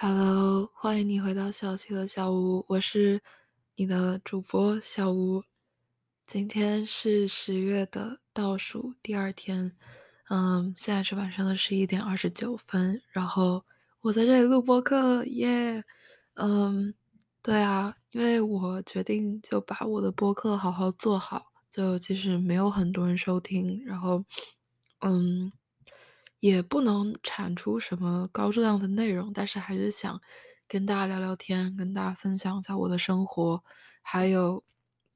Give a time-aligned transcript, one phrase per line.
[0.00, 3.20] Hello，欢迎你回到小七和小吴，我是
[3.74, 5.42] 你的主播小吴。
[6.24, 9.76] 今天是十月的倒数第二天，
[10.30, 13.64] 嗯，现在是晚上的十一点二十九分，然后
[14.00, 15.82] 我在这里录播客，耶！
[16.34, 16.94] 嗯，
[17.42, 24.24] 对啊，因为我决定就把我的播客好好做好，就即使没有很多人收听，然后，
[25.00, 25.50] 嗯。
[26.40, 30.20] 也不能产出什么高质量的内容，但是还是想
[30.68, 33.62] 跟大家聊聊天，跟大家分享一下我的生活，
[34.02, 34.62] 还有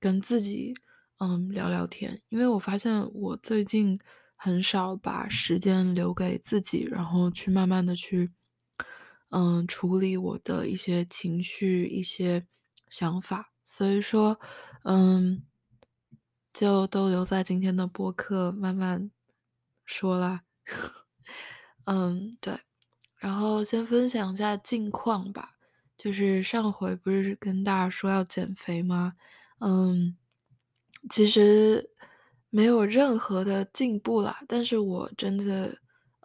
[0.01, 0.74] 跟自己，
[1.19, 2.20] 嗯，聊聊天。
[2.29, 3.98] 因为我发现我最近
[4.34, 8.32] 很少把时间留给自己，然后去慢慢的去，
[9.30, 12.46] 嗯，处理我的一些情绪、一些
[12.88, 13.52] 想法。
[13.65, 14.38] 所以说，
[14.84, 15.45] 嗯，
[16.52, 19.10] 就都留在今天的播客慢慢
[19.87, 20.43] 说啦。
[21.86, 22.59] 嗯，对，
[23.18, 25.50] 然后先分享一下近况吧。
[25.96, 29.15] 就是上回不是跟大家说要减肥吗？
[29.60, 30.16] 嗯，
[31.10, 31.90] 其实
[32.51, 35.76] 没有任何的进步啦，但是我真的，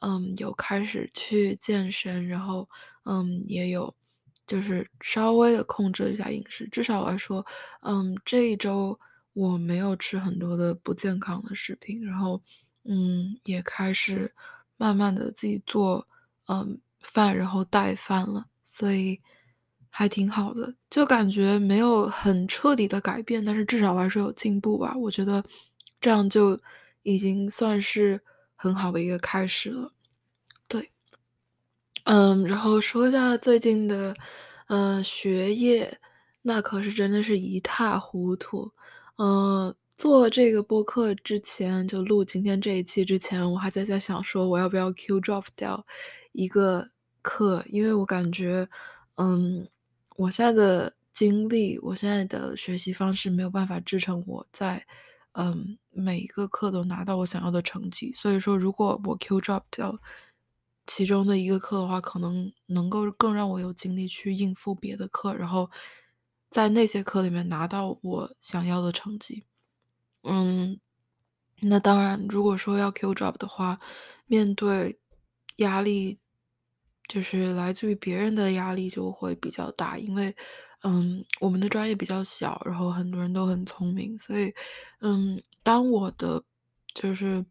[0.01, 2.67] 嗯，有开始去健身，然后，
[3.05, 3.93] 嗯，也有
[4.47, 6.67] 就是稍微的控制一下饮食。
[6.69, 7.45] 至少来说，
[7.81, 8.99] 嗯，这一周
[9.33, 12.41] 我没有吃很多的不健康的食品，然后，
[12.85, 14.33] 嗯，也开始
[14.77, 16.07] 慢慢的自己做，
[16.47, 19.19] 嗯，饭，然后带饭了，所以
[19.89, 20.73] 还挺好的。
[20.89, 25.43] 就感觉没有很彻底的改变，但是至少来说有进步吧，我觉得
[25.99, 26.59] 这样就
[27.03, 28.21] 已经算是
[28.55, 29.91] 很好的一个开始了，
[30.67, 30.91] 对。
[32.05, 34.15] 嗯，然后说一下最近的，
[34.67, 35.99] 呃，学业，
[36.41, 38.71] 那可是真的是一塌糊涂。
[39.17, 45.83] 嗯，做这个播客之前，就录今天这一期之前，我还在在想说我要不要 Q drop 掉
[46.33, 46.87] 一个
[47.23, 48.69] 课，因为我感觉，
[49.15, 49.67] 嗯，
[50.15, 54.85] 我现在的精力，我现在的学习方式没有办法支撑我在，
[55.31, 58.13] 嗯，每一个课都拿到我想要的成绩。
[58.13, 59.99] 所以说如果我 Q drop 掉
[60.85, 65.71] 其中的一个课的话，可能能够更让我有精力去应付别的课，然后
[66.51, 69.43] 在那些课里面拿到我想要的成绩。
[70.27, 70.79] 嗯，
[71.61, 73.79] 那当然，如果说要 Q drop 的话，
[74.27, 74.99] 面对
[75.57, 76.19] 压力，
[77.07, 80.35] 就是来自于别人的压力就会比较大，因为，
[80.83, 84.53] 嗯，我们的专业比较小，然后很多人都很聪明，所以，
[85.01, 86.43] 嗯，当我的
[86.93, 87.43] 就是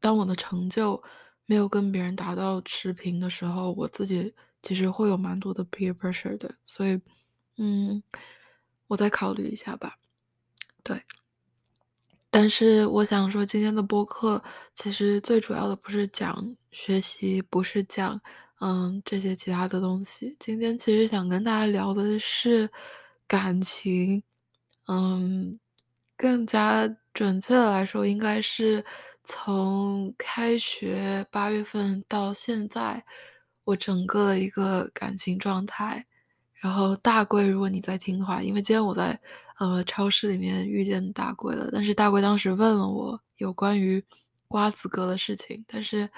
[0.00, 1.02] 当我的成就
[1.46, 7.00] 没有跟别人达到持平的时候，我自己其实会有蛮多的 peer pressure 的，所以，
[7.58, 8.02] 嗯，
[8.86, 9.98] 我再考虑一下吧，
[10.84, 11.02] 对。
[12.30, 14.42] 但是我想说今天的播客，
[14.74, 18.20] 其实最主要的不是讲学习，不是讲，
[18.60, 20.36] 嗯，这些其他的东西。
[20.38, 22.70] 今天其实想跟大家聊的是
[23.26, 24.22] 感情，
[24.86, 25.58] 嗯，
[26.16, 28.84] 更加准确的来说，应该是
[29.24, 33.04] 从开学八月份到现在，
[33.64, 36.06] 我整个的一个感情状态。
[36.54, 39.18] 然后大贵如果你在听的话，因为今天我在，
[39.60, 44.02] 呃，超市里面遇见大贵了，但是大贵当时问了我有关于
[44.48, 46.10] 瓜子哥的事情，但是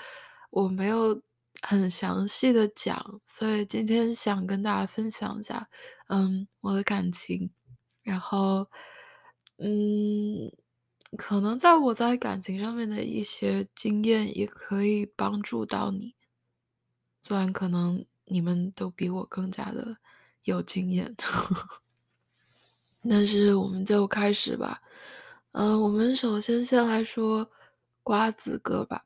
[0.51, 1.21] 我没有
[1.61, 5.69] 很详细的讲，所以今天想跟大家分享一下，
[6.09, 7.51] 嗯，我的感情。
[8.05, 8.69] 然后，
[9.59, 10.51] 嗯，
[11.17, 16.15] 可能在我在感情上面的一些经验也可以帮助到你。
[17.23, 19.97] 虽然可能你们都比我更加的
[20.45, 21.15] 有经验，
[23.09, 24.81] 但是我们就开始吧。
[25.53, 27.49] 嗯，我们首先先来说
[28.03, 29.05] 瓜子哥吧。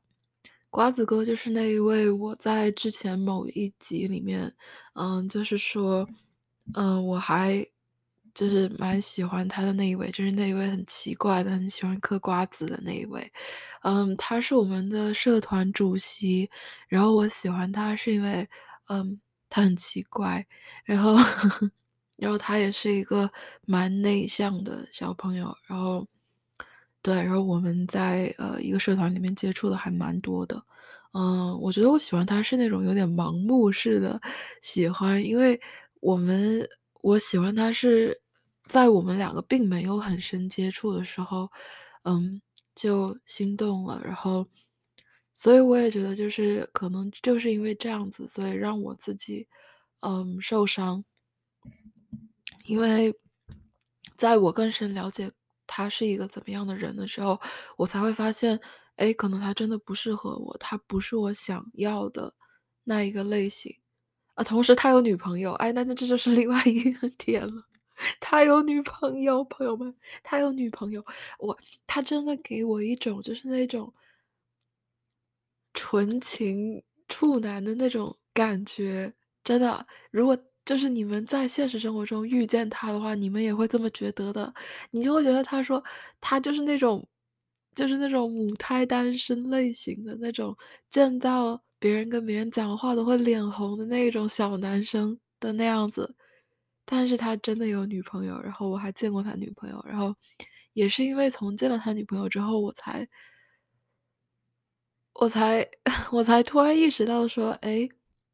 [0.69, 4.53] 瓜子哥就是那一位我在之前某一集里面，
[4.93, 6.07] 嗯，就是说，
[6.75, 7.65] 嗯，我还
[8.33, 13.31] 就是蛮喜欢他的那一位，就是那一位很奇怪的，很喜欢嗑瓜子的那一位。
[13.83, 16.49] 嗯，他是我们的社团主席，
[16.87, 18.47] 然后我喜欢他是因为，
[18.89, 19.19] 嗯，
[19.49, 20.45] 他很奇怪，
[20.83, 21.15] 然后
[22.17, 23.31] 然后他也是一个
[23.65, 26.05] 蛮内向的小朋友，然后
[27.01, 30.61] 对，然后我们在，呃，一个社团里面接触的还蛮多的。
[31.13, 34.19] 嗯，我觉得我喜欢他是那种有点盲目式的
[34.61, 35.59] 喜欢，因为
[36.01, 36.67] 我们
[37.01, 38.19] 我喜欢他是
[38.67, 41.49] 在我们两个并没有很深接触的时候，
[42.03, 42.41] 嗯，
[42.75, 44.45] 就心动了，然后
[45.33, 49.47] 所以我也觉得就是可能就是因为这样子，所以让我自己，
[50.01, 51.03] 嗯，受伤。
[52.67, 53.13] 因为
[54.15, 55.31] 在我更深了解
[55.65, 57.39] 他是一个怎么样的人的时候，
[57.77, 58.59] 我才会发现，
[58.97, 62.33] 哎，可能他真的不适合我，他不是我想要的
[62.83, 63.75] 那一个类型。
[64.35, 67.63] 啊，同时他有女朋友，哎，那那这就是另外一个点了。
[68.19, 71.03] 他有女朋友，朋友们，他有女朋友，
[71.39, 73.91] 我他真的给我一种就是那种
[75.73, 79.11] 纯情处男的那种感觉，
[79.43, 79.87] 真的。
[80.11, 80.37] 如果
[80.67, 84.53] 就是你们在现实生活中遇见他的话，你们也会这么觉得的。
[84.91, 85.83] 你就会觉得他说
[86.21, 87.07] 他就是那种
[87.75, 90.55] 就是那种母胎单身类型的那种，
[90.89, 96.15] 见到别人跟别人讲话都会脸红的那种小男生的那样子。
[96.85, 100.13] 但是他真的有女朋友，然后我还见过他女朋友，然后
[100.73, 103.07] 也是因为从见了他女朋友之后，我才
[105.13, 105.67] 我 才
[106.11, 107.87] 我才突然意识到说，哎，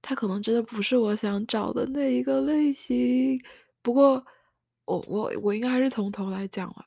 [0.04, 3.42] 他可能真的不是我想找的那一个类型。
[3.82, 4.24] 不过，
[4.86, 6.86] 我我我应该还是从头来讲了。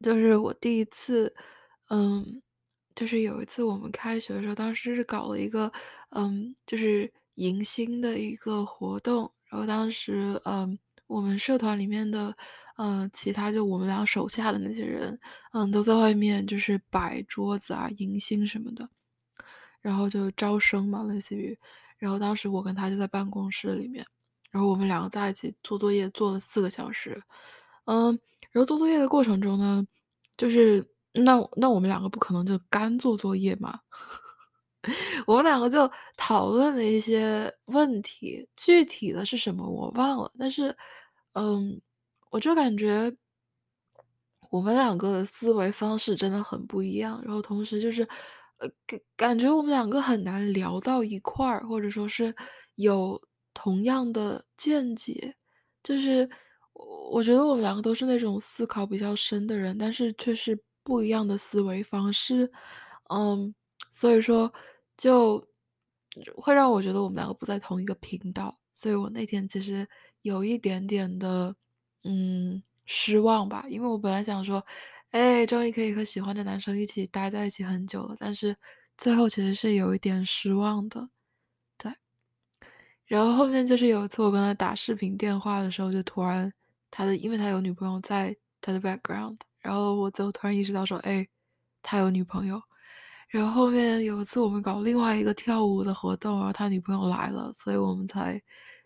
[0.00, 1.34] 就是我第一次，
[1.90, 2.40] 嗯，
[2.94, 5.70] 就是有一次我们开学的时候，当时是搞了一个，
[6.10, 9.30] 嗯，就是迎新的一个活动。
[9.50, 12.36] 然后当时，嗯，我们社团里面的，
[12.76, 15.18] 嗯，其他就我们俩手下的那些人，
[15.52, 18.88] 嗯，都在外面就是摆桌子啊，迎新什么的。
[19.80, 21.56] 然后就招生嘛，类似于，
[22.04, 24.04] 然后当时我跟他就在办公室里面，
[24.50, 27.18] 然后我们两个在一起做作业，做了四个小时。
[27.86, 28.08] 嗯，
[28.52, 29.82] 然后做作业的过程中呢，
[30.36, 33.80] 就是那那我们两个不可能就干做作业嘛，
[35.26, 40.76] 我们两个就讨论了一些问题，具体的是什么我忘了，但是，
[41.32, 41.80] 嗯，
[42.30, 43.10] 我就感觉
[44.50, 48.06] 我们两个的思维方式真的很不一样，然后同时就是，
[48.86, 52.34] 感感觉我们两个很难聊到一块儿，或者说是
[52.76, 53.20] 有
[53.52, 55.34] 同样的见解。
[55.82, 56.28] 就是
[56.72, 62.50] 我我觉得我们两个都是那种思考比较深的人，但是却是不一样的思维方式。
[63.10, 63.54] 嗯，
[63.90, 64.52] 所以说
[64.96, 65.42] 就
[66.36, 69.86] 会让我觉得我们两个不在同一个频道，所以我那天其实
[70.22, 71.54] 有一点点的，
[72.04, 73.66] 嗯，失望吧。
[73.68, 74.64] 因为我本来想说，
[75.14, 78.56] 哎，终于可以和喜欢的男生一起待在一起很久了，但是
[78.98, 81.08] 最后其实是有一点失望的，
[81.78, 81.92] 对。
[83.06, 86.52] 然后后面就是有一次我跟他打视频电话的时候，就突然
[86.90, 91.24] 他的因为他有女朋友在他的 background，然后我就突然意识到说，哎，
[91.80, 92.60] 他有女朋友。
[93.28, 98.42] 然后后面有一次我们搞另外一个跳舞的活动，然后他女朋友来了，所以我们才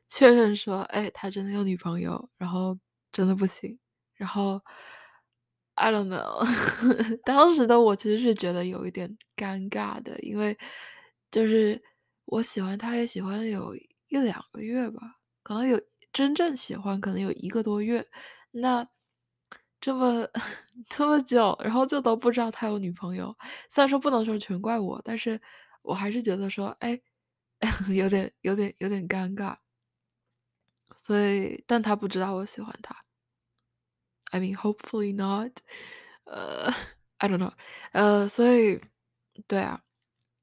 [0.09, 2.79] 确认说，哎，他真的有女朋友，然后
[3.13, 3.79] 真的不行。
[4.15, 4.61] 然后
[5.79, 6.45] I don't know，
[7.25, 10.57] 当时的我其实是觉得有一点尴尬的，因为
[11.31, 11.81] 就是
[12.25, 13.75] 我喜欢他也喜欢有
[14.09, 15.01] 一两个月吧，
[15.45, 15.81] 可能有
[16.13, 18.05] 真正喜欢可能有一个多月，
[18.51, 18.87] 那
[19.81, 20.27] 这么
[20.91, 23.37] 这么久，然后就都不知道他有女朋友。
[23.71, 25.41] 虽然说不能说全怪我，但是
[25.83, 27.01] 我还是觉得说，哎，
[27.95, 29.57] 有点有点有点尴尬。
[30.97, 32.95] 所以但他不知道我喜欢他。
[34.33, 35.53] I mean hopefully not，
[36.27, 36.73] 呃
[37.19, 37.53] ，I don't know，
[37.93, 38.81] 呃，所以
[39.47, 39.81] 对啊，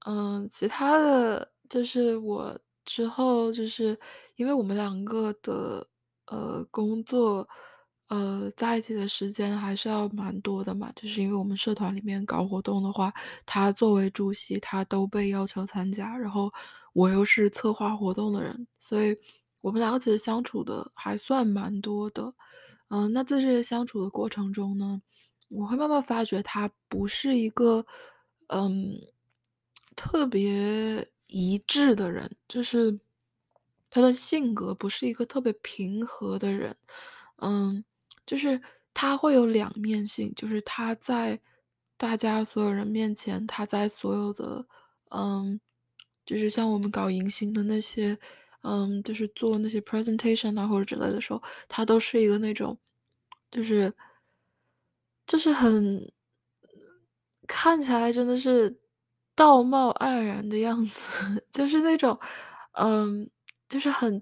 [0.06, 3.98] 嗯，其他的就是我之后就是
[4.38, 5.88] 因为我们两个的，
[6.28, 7.48] 呃，工作，
[8.10, 13.14] 呃，在一起的时间还是要蛮多的嘛，就是因为我们社团里面搞活动的话，
[13.46, 16.52] 他作为主席，他都被要求参加，然后
[16.94, 19.16] 我又是策划活动的人，所以
[19.62, 22.34] 我们两个其实相处的还算蛮多的。
[22.96, 25.02] 嗯，那在这些相处的过程中呢，
[25.50, 27.86] 我会慢慢发觉他不是一个，
[28.48, 28.94] 嗯，
[29.98, 32.98] 特别一致的人，就是
[33.90, 36.74] 他的性格不是一个特别平和的人。
[37.40, 37.84] 嗯，
[38.26, 38.62] 就是
[38.94, 41.38] 他会有两面性，就是他在
[41.98, 44.66] 大家所有人面前，他在所有的，
[45.10, 45.60] 嗯，
[46.26, 48.18] 就是像我们搞迎新的那些。
[48.66, 52.78] 嗯，就是做那些 presentation 啊或者之类的时候，他都是一个那种，
[53.52, 53.94] 就是
[55.30, 56.12] 就是很
[57.48, 58.80] 看起来真的是
[59.36, 62.18] 道貌岸然的样子， 就是那种，
[62.74, 63.30] 嗯，
[63.70, 64.22] 就是很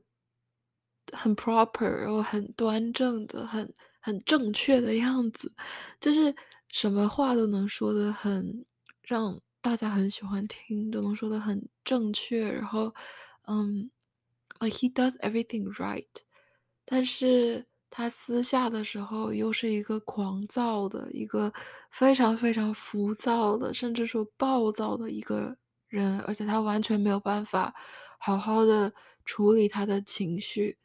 [1.11, 5.51] 很 proper，然后很端正的，很很正确的样子，
[5.99, 6.33] 就是
[6.69, 8.65] 什么话都能说的很
[9.03, 12.93] 让大家很喜欢听，都能说的很正确，然后，
[13.47, 13.89] 嗯。
[14.67, 16.07] He does everything right，
[16.85, 21.53] 但是他私下的时候又是一个狂躁的、一个
[21.91, 25.55] 非常非常浮躁的，甚至说暴躁的一个
[25.87, 27.73] 人，而且他完全没有办法
[28.19, 28.93] 好好的
[29.25, 30.77] 处理他的情绪。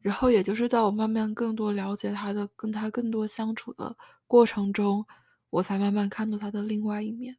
[0.00, 3.96] 然后也就是在我慢慢更多了解他的、跟他更多相处的
[4.26, 5.04] 过程中，
[5.50, 7.36] 我才慢慢看到他的另外一面。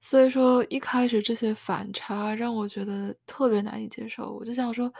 [0.00, 4.90] 所以说一开始这些反差让我觉得特别难以接受，我就想说，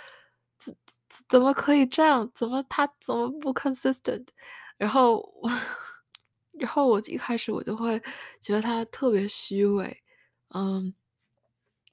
[0.59, 0.75] 怎
[1.09, 2.31] 怎怎么可以这样？
[2.35, 4.27] 怎么他怎么不 consistent？
[4.77, 5.51] 然后我
[6.53, 7.99] 然后我一开始我就会
[8.43, 9.97] 觉得他特别虚伪，
[10.55, 10.93] 嗯，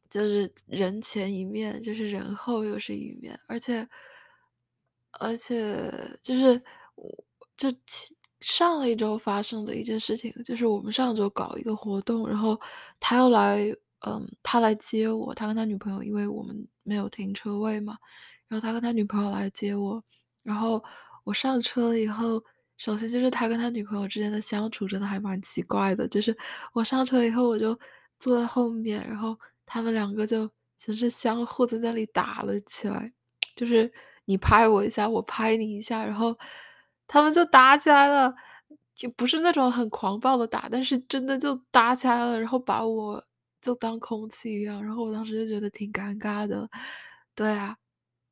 [0.10, 3.88] 就是人前一面，就是人后又是一面，而且
[5.12, 6.62] 而且就是
[7.56, 12.60] 就其上一周发生的一件事情，就是我们上周搞一个活动，然后
[13.00, 13.66] 他要来
[14.06, 17.98] 嗯，他来接我，他跟他女朋友，因为我们没有停车位嘛，
[18.48, 20.04] 然后他跟他女朋友来接我，
[20.44, 20.84] 然后
[21.24, 22.42] 我上车了以后，
[22.78, 26.36] 首先就是他跟他女朋友之间的相处真的还蛮奇怪的，就是
[26.74, 27.78] 我上车以后我就
[28.20, 33.12] 坐在后面，然后他们两个就其实相互在那里打了起来。
[33.56, 33.92] 就是
[34.26, 36.38] 你拍我一下，我拍你一下，然后
[37.08, 38.34] 他们就打起来了，
[38.96, 43.24] 就不是那种很狂暴的打，但是真的就打起来了，然后把我
[43.62, 46.70] 就当空气一样，然后我当时就觉得挺尴尬的，
[47.36, 47.76] 对啊。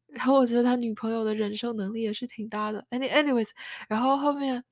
[0.07, 3.49] 然后我觉得他女朋友的忍受能力也是挺大的，any anyways，
[3.89, 4.63] 然后后面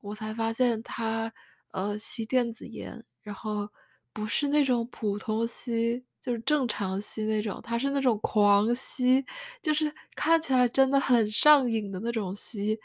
[0.00, 1.32] 我才发现他，
[1.72, 3.68] 呃，吸电子烟，然后
[4.12, 9.24] 不是那种普通吸，就是正常吸那种，他是那种狂吸，
[9.62, 12.78] 就是看起来真的很上瘾的那种吸。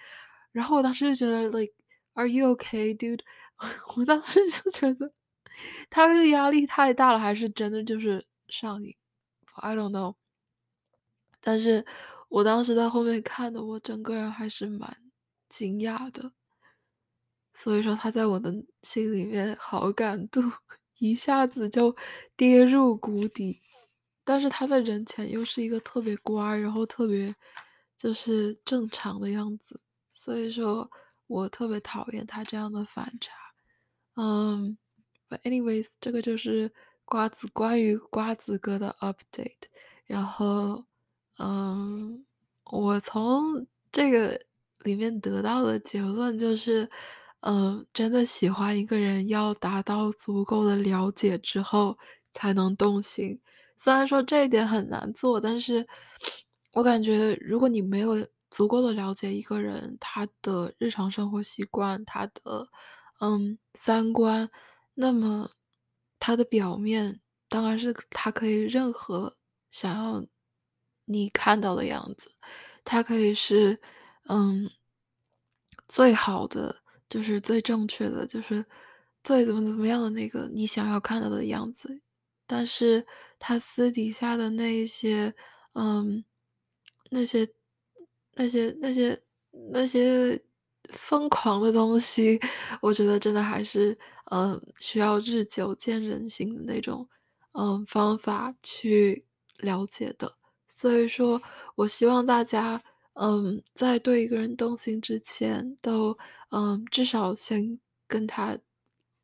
[0.57, 3.19] 然后我当时就觉得，like，are you okay, dude？
[3.95, 5.13] 我当时就觉得
[5.87, 8.95] 他是压力太大了，还是真的就是上瘾
[9.57, 10.15] ？I don't know。
[11.39, 11.85] 但是
[12.29, 14.97] 我当时在后面看的，我整个人还是蛮
[15.47, 16.31] 惊讶的。
[17.53, 20.41] 所以说他在我的心里面好感度
[20.97, 21.95] 一下子就
[22.35, 23.61] 跌入谷底，
[24.23, 27.35] 但是他在人前又是一个特别乖，然后特别
[27.95, 29.79] 就是正常的样子，
[30.17, 30.89] 所以说
[31.27, 33.33] 我特别讨厌他这样的反差。
[34.15, 34.77] 嗯
[35.29, 36.73] ，but anyways，这个就是
[37.05, 39.69] 瓜子关于瓜子哥的 update，
[40.05, 40.83] 然后。
[41.39, 42.25] 嗯，
[42.63, 44.41] 我从这个
[44.79, 46.89] 里面得到的结论就是，
[47.41, 51.95] 嗯，真的喜欢一个人要达到足够的了解之后
[52.31, 53.39] 才能动心。
[53.77, 55.87] 虽然说这一点很难做，但是
[56.73, 62.67] 我感觉如果你没有足够的了解一个人，他的日常生活习惯，他的，
[63.19, 64.49] 嗯，三观，
[64.95, 65.47] 那么
[66.17, 69.37] 他的表面当然是他可以任何
[69.69, 70.25] 想要
[71.05, 72.31] 你看到的样子，
[72.83, 73.79] 他可以是，
[74.27, 74.67] 嗯，
[75.87, 78.65] 最好的，就是最正确的，就是
[79.23, 82.01] 最怎么怎么样的那个你想要看到的样子。
[82.47, 83.05] 但是
[83.37, 85.35] 他私底下的那一些，
[85.75, 86.25] 嗯，
[87.11, 87.47] 那些
[88.37, 89.21] 那些那些
[89.73, 90.41] 那些
[90.89, 92.39] 疯狂的东西，
[92.81, 93.97] 我觉得真的还是，
[94.31, 97.07] 嗯，需要日久见人心的那种，
[97.53, 99.25] 嗯，方法去
[99.57, 100.31] 了解的。
[100.69, 101.41] 所以说
[101.75, 102.81] 我希望大家，
[103.13, 106.17] 嗯，在对一个人动心之前，都，
[106.51, 108.57] 嗯，至少先跟他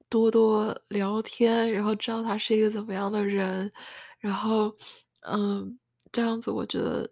[0.10, 3.72] 多多聊天，然后知道他是一个怎么样的人，
[4.20, 4.76] 然后，
[5.22, 5.78] 嗯，
[6.12, 7.10] 这样子我觉得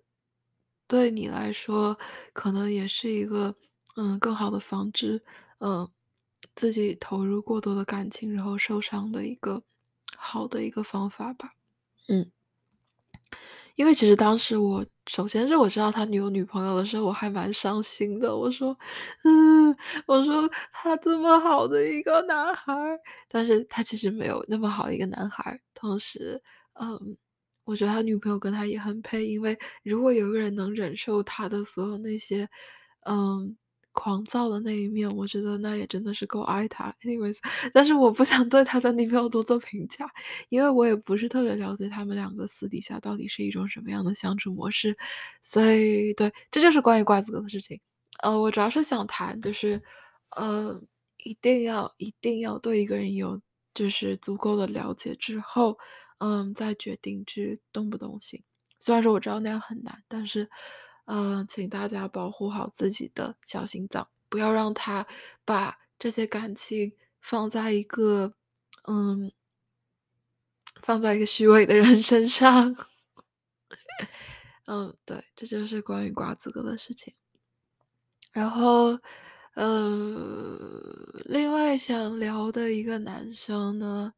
[0.91, 1.98] 对你来说，
[2.33, 3.55] 可能也是一个，
[3.95, 5.21] 嗯，更好的防止，
[5.60, 5.88] 嗯，
[6.53, 9.63] 自己投入过多的感情，然后受伤的一个
[10.17, 11.51] 好的一个方法吧，
[12.10, 12.31] 嗯。
[13.77, 18.36] 因为其实当时我首先是我知道他有女朋友的时候，我还蛮伤心的。
[18.36, 18.77] 我说
[19.24, 22.74] ：“嗯，我说他这么好的一个男孩，
[23.29, 25.60] 但是他其实没有那么好一个男孩。
[25.74, 26.41] 同时，
[26.74, 27.17] 嗯，
[27.72, 32.48] 我觉得他女朋友跟他也很配，因为如果有一个人能忍受他的所有那些，
[33.06, 33.56] 嗯。”
[33.94, 36.96] 狂躁的那一面，我觉得那也真的是够爱他。
[37.04, 37.38] Anyways，
[37.74, 40.10] 但是我不想对他的女朋友多做评价，
[40.48, 44.98] 因为我也不是特别了解他们两个私底下到底是一种什么样的相处模式。
[45.44, 47.78] 所以对，这就是关于瓜子哥的事情。
[48.24, 49.82] 呃，我主要是想谈，就是，
[50.38, 50.82] 呃，
[51.25, 53.42] 一定要一定要对一个人有
[53.74, 55.78] 就是足够的了解之后，
[56.22, 58.42] 嗯，再决定去动不动心。
[58.80, 60.50] 虽然说我知道那样很难，但是。
[61.06, 65.06] 嗯，请大家保护好自己的小心脏，不要让他
[65.44, 68.34] 把这些感情放在一个，
[68.88, 69.32] 嗯，
[70.82, 72.74] 放在一个虚伪的人身上。
[74.68, 77.13] 嗯，对，这就是关于瓜子哥的事情。
[78.32, 78.98] 然后，
[79.56, 80.58] 呃，
[81.25, 84.13] 另外想聊的一个男生呢，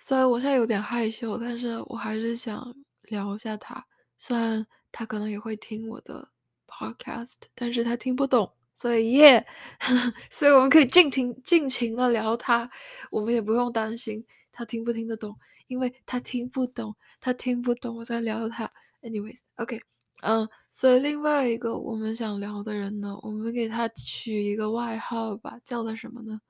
[0.00, 4.66] 虽然我现在有点害羞，但是我还是想聊一下他，虽然。
[4.92, 6.28] 他可能也会听我的
[6.66, 9.46] podcast，但是他听不懂，所以耶，
[10.28, 12.68] 所以我们可以尽情尽情的聊他，
[13.12, 15.38] 我们也不用担心他听不听得懂，
[15.68, 18.68] 因为他听不懂，他听不懂我在聊他。
[19.02, 19.80] Anyways，OK，
[20.22, 26.40] 嗯，所以另外一个我们想聊的人呢，我们给他取一个外号吧，叫他什么呢？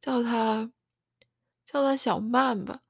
[0.00, 0.72] 叫他
[1.70, 2.80] 叫他小曼吧。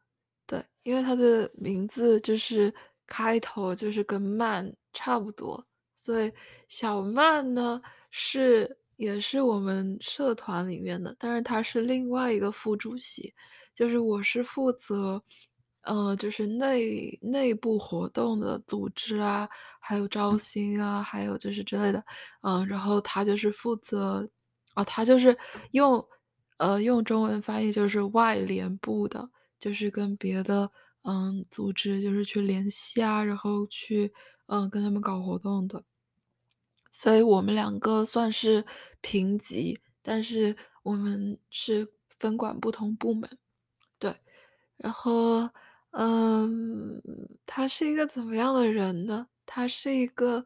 [0.46, 2.72] 对，因为他的名字就是
[3.06, 5.62] 开头就是跟曼差不多，
[5.96, 6.32] 所以
[6.68, 13.34] 小曼呢是也是我们社团里面的，但是他是另外一个副主席，
[13.74, 15.22] 就是我是负责，
[15.82, 19.48] 呃，就是内内部活动的组织啊，
[19.80, 22.02] 还有招新啊，还有就是之类的，
[22.42, 24.26] 嗯，然后他就是负责，
[24.74, 25.36] 啊，他就是
[25.72, 26.02] 用，
[26.58, 29.30] 呃，用中文翻译就是外联部的。
[29.58, 30.70] 就是跟别的，
[31.02, 34.12] 嗯，组织就是去联系啊，然后去，
[34.46, 35.82] 嗯，跟他们搞活动的。
[36.92, 38.64] 所以我们两个算是
[39.00, 41.88] 平级，但是我们是
[42.18, 43.28] 分管不同部门，
[43.98, 44.14] 对。
[44.76, 45.50] 然后，
[45.92, 47.02] 嗯，
[47.46, 49.26] 他是一个怎么样的人呢？
[49.46, 50.44] 他是一个，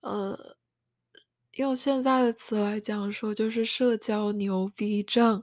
[0.00, 0.36] 呃，
[1.58, 5.42] 用现在的词来讲说，就是社交牛逼症，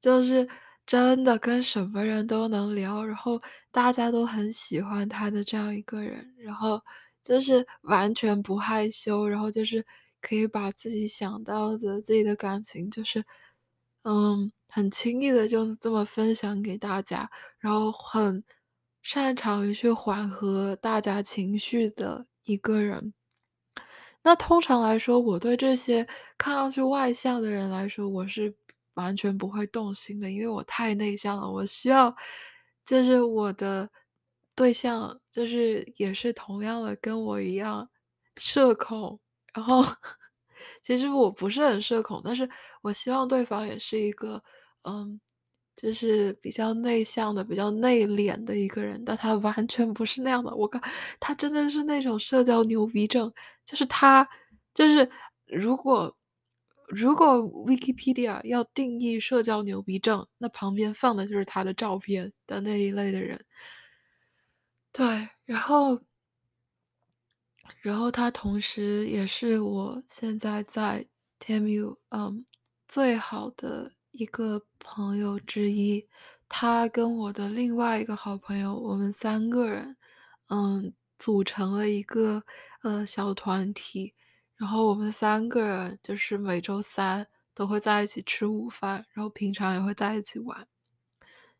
[0.00, 0.46] 就是
[0.86, 3.40] 真的跟什么人都能聊，然后
[3.70, 6.80] 大家都很喜欢他的这样一个人，然后
[7.22, 9.84] 就是完全不害羞，然后就是
[10.20, 13.24] 可以把自己想到的自己的感情，就是
[14.02, 18.44] 嗯，很轻易的就这么分享给大家，然后很
[19.02, 23.14] 擅长于去缓和大家情绪的一个人。
[24.24, 26.06] 那通常来说，我对这些
[26.38, 28.52] 看上去外向的人来说，我是
[28.94, 31.48] 完全不会动心的，因为我太内向了。
[31.50, 32.14] 我需要
[32.86, 33.88] 就是我的
[34.56, 37.86] 对象，就是也是同样的跟我一样
[38.38, 39.20] 社恐。
[39.52, 39.84] 然后
[40.82, 42.48] 其实我不是很社恐，但是
[42.82, 44.42] 我希望对方也是一个，
[44.84, 45.20] 嗯，
[45.76, 50.54] 就是比较内向的、比较内敛的一个人，但他完全不是那样的。
[50.54, 50.80] 我靠，
[51.20, 53.32] 他真的是那种社交牛逼症。
[53.64, 54.28] 就是他，
[54.74, 55.10] 就是
[55.46, 56.16] 如果
[56.88, 63.42] 如果 Wikipedia 要定义社交牛逼症，那旁边放的就是他的照片的那一类的人。
[64.92, 66.00] 对，然后
[67.80, 71.06] 然后他同时也是我现在在
[71.40, 72.44] Temu 嗯
[72.86, 76.06] 最好的一个朋友之一。
[76.48, 79.96] 他跟我的另外一个好朋友，我们三个人，
[80.48, 82.42] 嗯，组成了一个。
[82.84, 84.12] 呃，小团体，
[84.56, 90.68] 然后我们三个人就是每周三都会在一起吃午饭，然后平常也会在一起玩。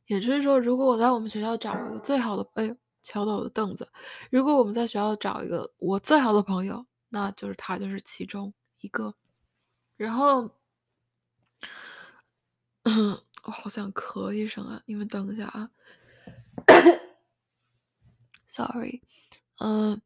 [0.04, 3.90] 也就是说，如果我在我们学校找一个最好的，哎，敲到我的凳子。
[4.30, 9.14] 如果我们在学校找一个我最好的朋友，那就是他，就是其中一个。
[9.96, 10.50] 然后，
[13.44, 14.83] 我好想咳一声啊！
[14.87, 15.70] 你们等一下啊。
[18.49, 19.03] Sorry，
[19.61, 20.01] 嗯。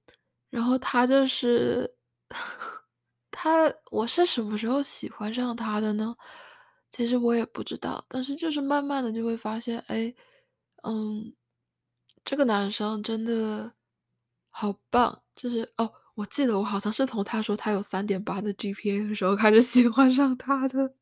[0.51, 1.95] 然后他就是
[3.31, 6.17] 他，我是什么时候喜欢上他的呢？
[6.89, 10.15] 其实我也不知道，但是就是慢慢的就会发现，哎，
[10.85, 11.35] 嗯，
[12.25, 13.73] 这个男生真的
[14.49, 15.23] 好棒。
[15.37, 20.95] 就是哦，我记得我好像是从他说他有三点八的 GPA 的时候开始喜欢上他的。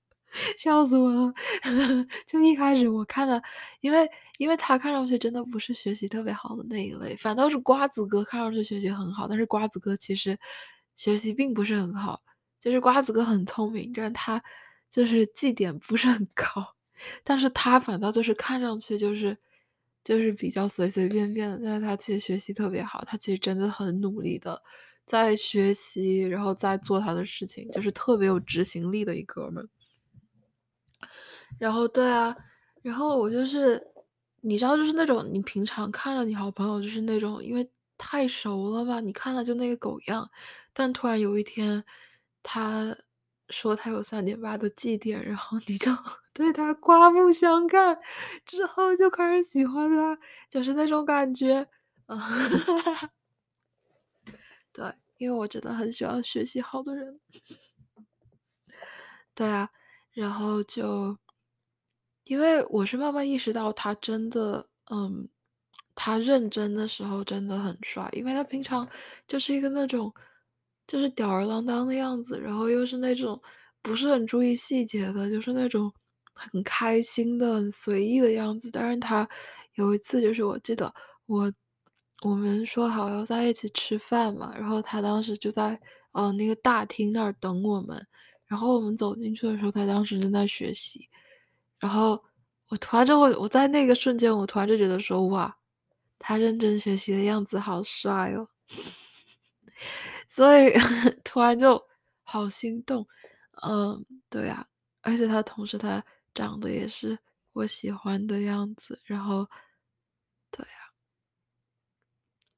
[0.57, 1.35] 笑死我了！
[2.27, 3.43] 就一开始我看的，
[3.81, 4.09] 因为
[4.39, 10.39] 因为他看上去真的不是学习特别好的那一类，反倒是瓜子哥看上去学习很好，但是瓜子哥其实
[10.95, 12.21] 学习并不是很好，
[12.61, 14.43] 就是瓜子哥很聪明，但是他
[14.91, 16.75] 就是绩点不是很高，
[17.25, 19.37] 但是他反倒就是看上去就是
[20.05, 24.63] 就是比较随随便便的，但是他其实学习特别好，他其实真的很努力的
[25.05, 29.69] 在学习，然后在做他的事情，就是特别有执行力的一哥们。
[31.59, 32.35] 然后对啊，
[32.83, 33.83] 然后我就是，
[34.41, 40.29] 你知道，就是那种你平常看到你好朋友，就是那种因为太熟了嘛，你看了就那个狗样，
[40.73, 41.83] 但突然有一天，
[42.43, 42.97] 他
[43.49, 45.91] 说他有三点八的绩点，然后你就
[46.35, 47.99] 对他刮目相看，
[48.45, 50.19] 之后就开始喜欢他，
[50.51, 51.67] 就是那种感觉，
[54.73, 57.21] 对，因为我真的很喜欢学习好的人，
[59.35, 59.69] 对啊，
[60.13, 61.17] 然后就。
[62.27, 65.29] 因为我是慢慢意识到他真的，嗯，
[65.95, 68.89] 他认真的时候真的很帅，因为他平常
[69.29, 70.13] 就是一个那种，
[70.89, 73.41] 就是吊儿郎当的样子，然后又是那种
[73.81, 75.93] 不是很注意细节的，就是那种
[76.35, 78.71] 很开心的、很随意的样子。
[78.73, 79.29] 但是他
[79.75, 80.93] 有一次，就是我记得
[81.27, 81.53] 我
[82.23, 85.81] 我们说好要在一起吃饭嘛，然后他当时就在
[86.13, 88.05] 呃那个大厅那儿等我们，
[88.47, 91.09] 然后我们走进去的时候，他当时正在学习。
[91.79, 92.23] 然后
[92.69, 95.57] 我突然就会我在那个瞬间，我突然就觉得说：“哇，
[96.19, 98.49] 他认真学习的样子好帅哦。
[100.29, 100.73] ”所以
[101.25, 101.83] 突然就
[102.23, 103.07] 好心动。
[103.63, 104.67] 嗯，对啊，
[105.03, 106.03] 而且他同时他
[106.35, 107.19] 长得也是
[107.53, 109.49] 我喜欢的样子，然后
[110.51, 110.93] 对啊。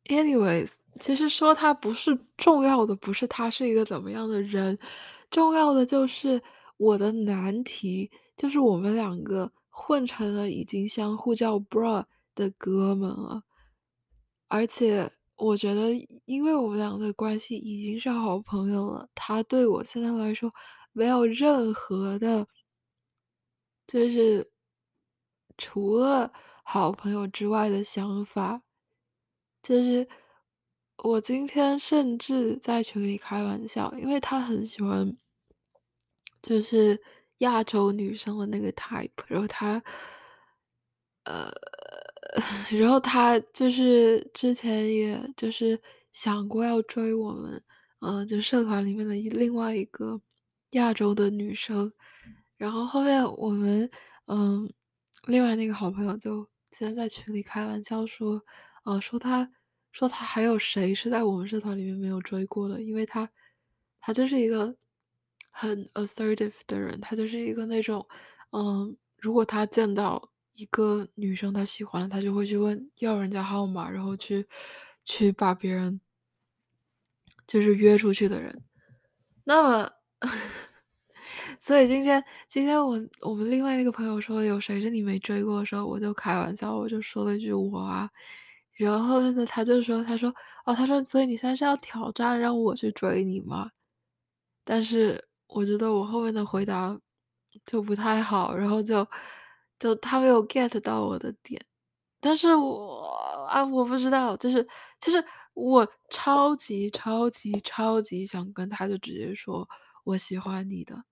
[0.07, 4.77] Anyways，其实说他不是重要的不是他是一个怎么样的人，
[5.31, 6.43] 重要的就是
[6.79, 13.43] 我的难题，就是我们两个混成了已经相互叫 bro 的哥们了。
[14.47, 15.91] 而且我觉得
[16.25, 20.51] 因为我们两个的关系已经是好朋友了，他对我现在来说
[20.93, 22.47] 没有任何的
[23.87, 24.51] 就是
[25.59, 28.63] 除了好朋友之外的想法。
[29.61, 30.09] 就是
[31.03, 35.15] 我今天甚至在群里开玩笑，因为他很喜欢
[36.41, 37.03] 就是
[37.39, 39.83] 亚洲女生的那个 type，然后他
[41.25, 41.51] 呃，
[42.79, 45.81] 然后他就是之前也就是
[46.13, 47.63] 想过要追我们，
[48.01, 50.21] 呃，就社团里面的另外一个
[50.71, 51.93] 亚洲的女生，
[52.57, 53.89] 然后后面我们
[54.27, 54.71] 嗯，
[55.27, 58.43] 另外那个好朋友就今天在群里开玩笑说，
[58.85, 59.51] 呃，说他
[59.93, 63.29] 说他还有谁是在我们社团里面没有追过的，因为他
[64.01, 64.75] 他就是一个
[65.61, 68.07] 很 assertive 的人，他就是一个那种，
[68.53, 74.47] 嗯，如果他见到一个女生他喜欢了，他就会去问要人家号码，然后去
[75.05, 76.01] 去把别人
[77.47, 78.63] 就是约出去的人。
[79.45, 79.91] 那么，
[81.61, 88.09] 所以今天今天我我们另外那个朋友说有谁是你没追过的时候，我就开玩笑，我就说了一句我啊。
[88.75, 90.33] 然后呢，他就说，他说
[90.67, 93.71] 哦，他说所以你现在是要挑战让我去追你吗？
[94.65, 96.99] 但是我觉得我后面的回答
[97.67, 99.07] 就不太好，然后就
[99.79, 101.61] 就他没有 get 到我的点。
[102.21, 104.67] 但是我啊，我不知道，就是
[105.01, 109.69] 其实我超级超级超级想跟他就直接说
[110.05, 111.05] 我喜欢你的，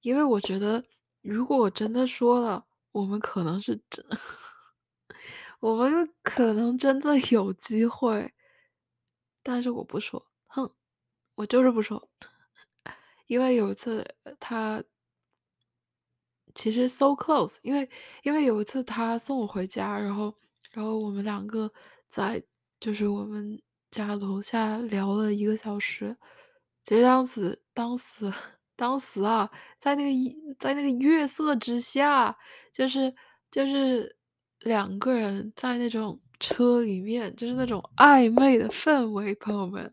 [0.00, 0.82] 因为我觉得
[1.22, 4.04] 如果我真的说了，我们可能是真，
[5.60, 8.32] 我们可能真的有机会，
[9.42, 10.70] 但是我不说，哼，
[11.34, 12.08] 我就是不说，
[13.26, 14.06] 因为有一次
[14.40, 14.82] 他。
[16.54, 17.86] 其实 so close，因为
[18.22, 20.34] 因为有一次他送我回家，然后
[20.72, 21.70] 然后我们两个
[22.08, 22.42] 在
[22.80, 23.60] 就是我们
[23.90, 26.16] 家楼下聊了一个小时。
[26.82, 28.32] 其实当时当时
[28.74, 32.34] 当时啊，在那个在那个月色之下，
[32.72, 33.14] 就是
[33.50, 34.16] 就是
[34.60, 39.92] 两个人在那种车里面，就是那种暧昧的氛围，朋友们。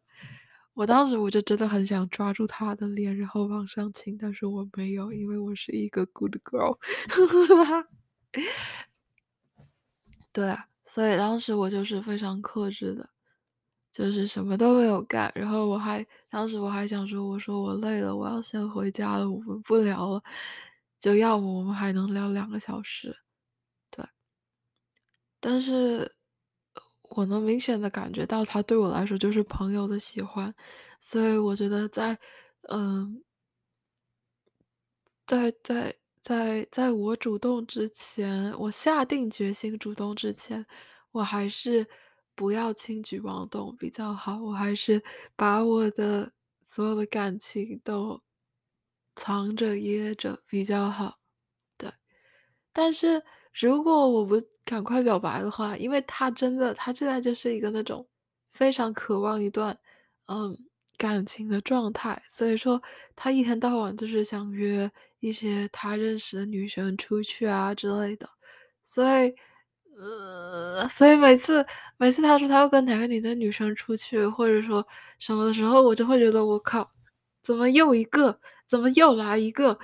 [0.74, 6.78] 我当时我就真的很想抓住他的脸，然后往上亲，但是我没有，因为我是一个 good girl。
[10.34, 13.08] 对，所以当时我就是非常克制的，
[13.92, 15.32] 就是什么都没有干。
[15.36, 20.24] 然后我还当时我还想说，我说我累了，我要先回家了，我们不聊了，
[21.00, 23.16] 就要么我们还能聊两个小时。
[23.92, 24.06] 对，
[25.40, 26.16] 但是。
[27.16, 30.54] 我能明显的感觉到他对我来说就是朋友的喜欢，
[31.00, 32.18] 所以我觉得在，
[32.70, 33.24] 嗯，
[35.26, 40.66] 在在在在我主动之前，我下定决心主动之前，
[41.12, 41.88] 我还是
[42.36, 45.04] 不要轻举妄动比较好，我还是
[45.36, 46.32] 把我的
[46.66, 48.20] 所有的感情都
[49.16, 51.20] 藏着掖着比较好。
[51.78, 51.92] 对，
[52.72, 53.24] 但是
[53.60, 58.06] 如果我不赶快表白的话，因为他真的他现在就是一个那种
[58.52, 59.78] 非常渴望一段，
[60.28, 60.58] 嗯，
[60.98, 62.82] 感情的状态，所以说
[63.16, 64.90] 他一天到晚就是想约
[65.20, 68.28] 一些他认识的女生出去啊之类的。
[68.86, 69.34] 所以
[69.98, 71.66] 呃，所以每次
[71.98, 74.86] 每次他说他要跟哪个女的女生出去，或者说
[75.20, 76.90] 什么的时候，我就会觉得我靠，
[77.44, 78.40] 怎么又一个？
[78.68, 79.78] 怎么又来一个？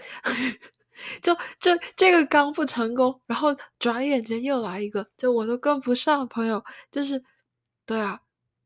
[1.21, 7.23] 就这这个刚不成功，然后转眼间又来一个，就我都跟不上朋友，就是
[7.85, 8.19] 对啊。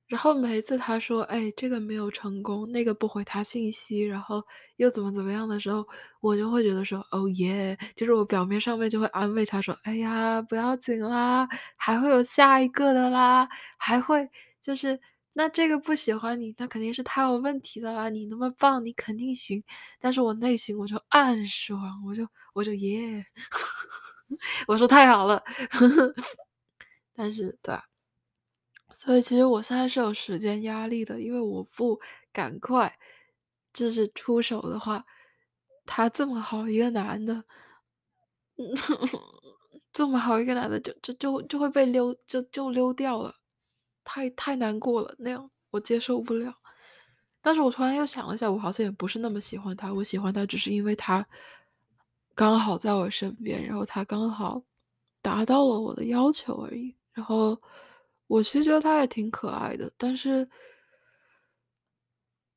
[0.08, 4.44] 然后每一次他说：“哎，这个没有成功，那个不回他信息，然后
[4.76, 5.84] 又怎么怎么样的时候，
[6.22, 14.30] 我就会觉得说，哦耶，就是我表面上面就会安慰他说，哎呀，不要紧啦，还会有下一个的啦，还会
[14.62, 15.00] 就是。”
[15.36, 18.08] 那这个不喜欢你，那肯定是他有问题的啦。
[18.10, 19.64] 你那么棒，你肯定行。
[20.00, 23.26] 但是我内心我就暗爽，我就我就耶，
[24.68, 25.44] 我说太好了。
[27.16, 27.84] 但是对啊，
[28.94, 32.00] 所以其实我现在是有时间压力的，因为我不
[32.32, 32.98] 赶快
[33.74, 35.04] 就是出手的话，
[35.86, 37.44] 他这么好一个男的，
[39.94, 43.36] 这么好一个男的，就就就就会被溜就就溜掉了，
[44.04, 46.54] 太太难过了，那样我接受不了。
[47.42, 51.26] 但是我突然又想了一下，我好像也不是那么喜欢他，我喜欢他只是因为他
[52.34, 54.64] 刚好在我身边，然后他刚好
[55.22, 56.96] 达到了我的要求而已。
[57.12, 57.60] 然后
[58.28, 60.50] 我其实觉得他也挺可爱的，但是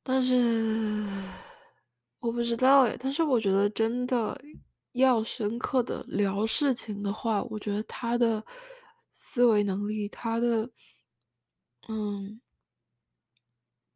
[0.03, 1.05] 但是
[2.19, 4.39] 我不知道哎，但是我觉得真的
[4.93, 8.43] 要深刻的聊事情的话，我觉得他的
[9.11, 10.67] 思维能力，他的
[11.87, 12.39] 嗯。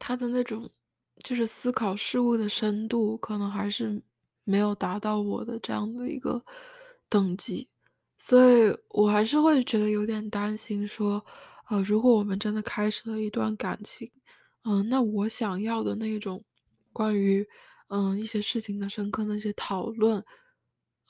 [0.03, 0.67] 他的那种
[1.23, 4.01] 就是思考事物的深度，可能还是
[4.43, 6.43] 没有达到我的这样的一个
[7.07, 7.69] 等级，
[8.17, 11.23] 所以我还是会觉得有点担心说，
[11.69, 14.11] 呃，如果我们真的开始了一段感情，
[14.63, 16.43] 嗯，那我想要的那种
[16.91, 17.47] 关于
[17.89, 20.25] 嗯一些事情的深刻那些讨论，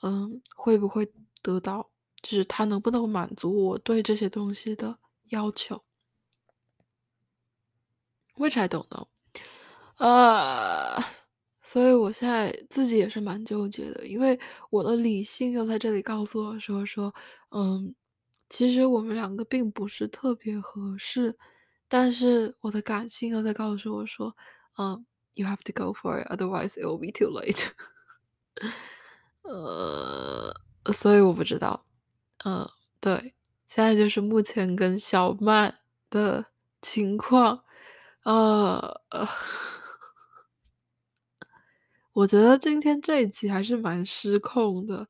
[0.02, 1.90] 嗯，会不会得到，
[2.22, 4.98] 就是他能不能满足我对这些东西的
[5.30, 5.82] 要求。
[8.36, 9.06] Which I don't know，
[9.98, 10.96] 呃，
[11.62, 14.38] 所以我现在自己也是蛮纠结的，因为
[14.70, 17.14] 我的理性又在这里告诉我说说，
[17.50, 17.94] 嗯，
[18.48, 21.36] 其实我们两个并不是特别合适，
[21.88, 24.34] 但是我的感性又在告诉我说，
[24.78, 27.68] 嗯，you have to go for it，otherwise it will be too late，
[29.42, 30.54] 呃，
[30.92, 31.84] 所以我不知道，
[32.44, 32.66] 嗯，
[32.98, 33.34] 对，
[33.66, 35.74] 现在就是目前跟小曼
[36.08, 36.46] 的
[36.80, 37.62] 情况。
[38.24, 39.00] 呃，
[42.12, 45.06] 我觉得今天这一集还是蛮失控的，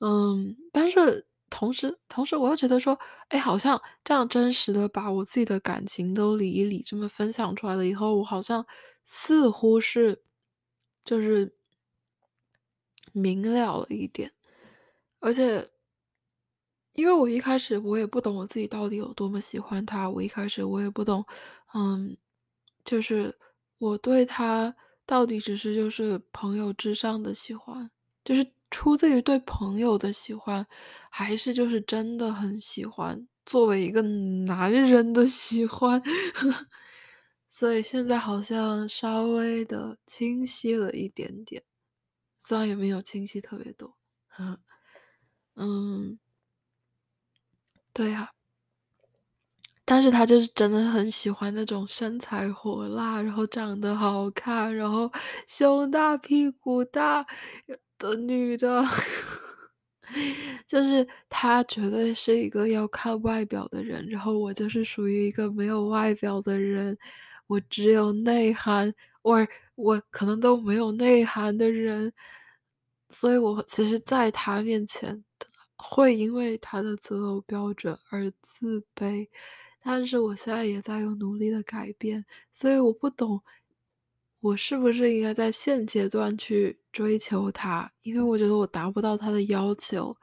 [0.00, 8.64] 嗯，但是同时同时我又觉得说，哎，好像这样真实的把我自己的感情都理一理，这么分享出来了以后，我好像
[9.04, 10.22] 似乎是
[11.04, 11.54] 就是
[13.12, 14.32] 明了了一点，
[15.20, 15.70] 而且
[16.96, 21.24] 因为我一开始我也不懂我自己到底有多么喜欢他，我一开始我也不懂，
[21.74, 22.16] 嗯。
[22.88, 23.36] 就是
[23.78, 24.74] 我对他
[25.04, 27.90] 到底只是就是朋友之上的喜欢，
[28.24, 30.66] 就是出自于对朋友的喜欢，
[31.10, 36.02] 还是就是真的很喜欢，作为一个男人的喜欢。
[37.50, 41.62] 所以现在好像稍微的清晰了一点点，
[42.38, 43.96] 虽然也没有清晰特别多。
[45.56, 46.18] 嗯，
[47.94, 48.30] 对呀。
[49.90, 55.10] 但是他就是真的很喜欢那种身材火辣，然后长得好看，然后
[55.46, 57.24] 胸大屁股大
[57.96, 58.84] 的女的。
[60.66, 66.96] 就是他绝对是一个要看外表的人，然后我就是属于一个没有外表的人，
[67.46, 72.12] 我只有内涵，我我可能都没有内涵的人，
[73.10, 75.24] 所以我其实在他面前
[75.76, 79.26] 会因为他的择偶标准而自卑。
[79.80, 83.40] 但是我现在也在有努力的改变，所以我不懂，
[84.40, 87.90] 我是不是应该在现阶段去追求他？
[88.02, 90.14] 因为我觉得我达不到他的要求，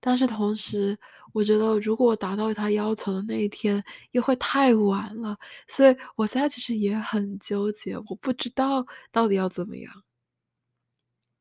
[0.00, 0.98] 但是同时，
[1.32, 5.36] 我觉得如果我达到他要求的那一天，又会太晚了，
[5.68, 9.92] 所以我现在其实也很纠结，我不知道到底要怎么样。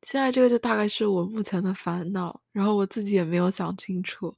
[0.04, 4.36] 现在这个就大概是我目前的烦恼，然后我自己也没有想清楚，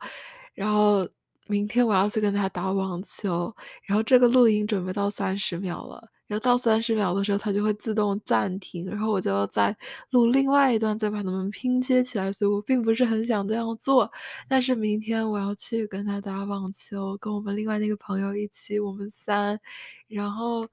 [0.54, 1.10] 然后。
[1.48, 3.54] 明天我要去跟他打网球，
[3.86, 9.76] 然后这个录音准备到三十秒了，然后到三十秒的时候，它就会自动暂停，然后我就要再
[10.12, 12.32] 录另外一段，再把它们拼接起来。
[12.32, 14.10] 所以我并不是很想这样做，
[14.48, 19.60] 但是明天我要去跟他打网球，跟我们另外那个朋友一起，我们三，
[20.08, 20.68] 然后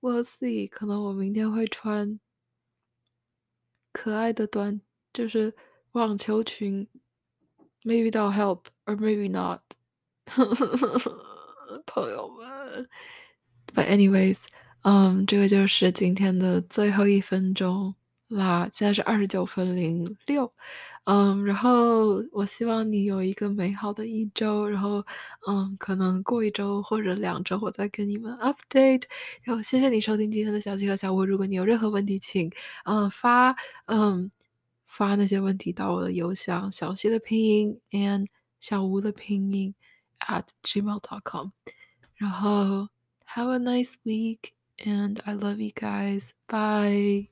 [0.00, 2.18] ，we'll see，可能我明天会穿
[3.92, 4.80] 可爱的短，
[5.12, 5.54] 就是
[5.92, 6.88] 网球裙。
[7.84, 9.60] Maybe that help, or maybe not，
[11.86, 12.88] 朋友们。
[13.74, 14.38] But anyways，
[14.82, 17.94] 嗯，这个就是今天的最后一分钟
[18.28, 18.66] 啦。
[18.72, 20.50] 现在是二十九分零六，
[21.04, 24.66] 嗯，然后我希望你有一个美好的一周。
[24.66, 25.04] 然后，
[25.46, 29.02] 嗯，可能过一周或者两周，我再跟你们 update。
[29.42, 31.24] 然后，谢谢你收听今天的小七和小吴。
[31.24, 32.50] 如果你有任何问题，请
[32.86, 33.54] 嗯发
[33.86, 34.30] 嗯。
[34.90, 38.26] 发那些问题到我的邮箱，小溪的拼音 and
[38.59, 39.75] 小吴的拼音
[40.19, 41.51] at gmail.com。
[42.15, 42.89] 然后
[43.25, 46.31] have a nice week and I love you guys.
[46.47, 47.29] Bye.